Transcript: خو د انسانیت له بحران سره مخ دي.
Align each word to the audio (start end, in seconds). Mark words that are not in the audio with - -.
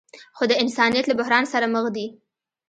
خو 0.37 0.43
د 0.47 0.53
انسانیت 0.63 1.05
له 1.07 1.15
بحران 1.19 1.45
سره 1.53 1.65
مخ 1.73 1.85
دي. 1.95 2.07